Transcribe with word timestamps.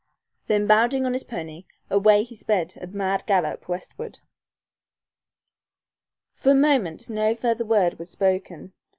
Then 0.47 0.65
bounding 0.65 1.05
on 1.05 1.13
his 1.13 1.23
pony, 1.23 1.65
away 1.87 2.23
he 2.23 2.35
sped 2.35 2.75
at 2.77 2.91
mad 2.91 3.23
gallop, 3.27 3.69
westward. 3.69 4.17
For 6.33 6.53
a 6.53 6.55
moment 6.55 7.07
no 7.07 7.35
further 7.35 7.65
word 7.65 7.99
was 7.99 8.09
spoken. 8.09 8.73